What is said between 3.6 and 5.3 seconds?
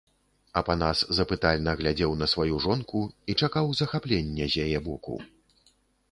захаплення з яе боку.